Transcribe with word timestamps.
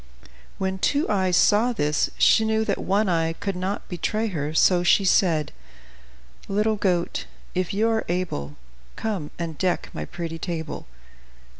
When 0.57 0.79
Two 0.79 1.07
Eyes 1.11 1.37
saw 1.37 1.73
this, 1.73 2.09
she 2.17 2.43
knew 2.43 2.65
that 2.65 2.79
One 2.79 3.07
Eye 3.07 3.33
could 3.33 3.55
not 3.55 3.87
betray 3.87 4.29
her, 4.29 4.51
so 4.51 4.81
she 4.81 5.05
said: 5.05 5.51
"Little 6.47 6.75
goat, 6.75 7.27
if 7.53 7.71
you 7.71 7.87
are 7.87 8.03
able, 8.09 8.55
Come 8.95 9.29
and 9.37 9.59
deck 9.59 9.91
my 9.93 10.05
pretty 10.05 10.39
table." 10.39 10.87